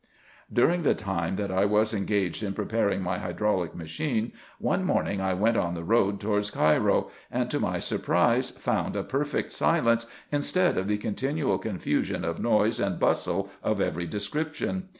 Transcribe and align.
During 0.51 0.81
the 0.81 0.95
time 0.95 1.35
that 1.35 1.51
I 1.51 1.65
was 1.65 1.93
engaged 1.93 2.41
in 2.41 2.55
preparing 2.55 3.03
my 3.03 3.19
hydraulic 3.19 3.75
machine, 3.75 4.31
one 4.57 4.83
morning 4.83 5.21
I 5.21 5.35
went 5.35 5.57
on 5.57 5.75
the 5.75 5.83
road 5.83 6.19
towards 6.19 6.49
Cairo, 6.49 7.11
and, 7.29 7.51
to 7.51 7.59
my 7.59 7.77
surprise, 7.77 8.49
found 8.49 8.95
a 8.95 9.03
perfect 9.03 9.51
silence, 9.51 10.07
instead 10.31 10.75
of 10.79 10.87
the 10.87 10.97
continual 10.97 11.59
confusion 11.59 12.25
of 12.25 12.39
noise 12.41 12.79
and 12.79 12.97
bustle 12.99 13.51
of 13.61 13.79
every 13.79 14.07
description. 14.07 14.89